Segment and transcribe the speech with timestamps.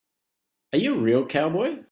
[0.73, 1.77] Are you a real cowboy?